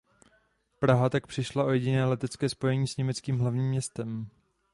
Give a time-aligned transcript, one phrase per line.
[0.79, 4.27] Praha tak přišla o jediné letecké spojení s německým hlavním městem.